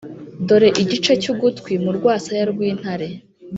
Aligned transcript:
dore 0.47 0.69
igice 0.81 1.11
cy’ugutwi 1.21 1.73
mu 1.83 1.91
rwasaya 1.97 2.43
rw’intare, 2.51 3.07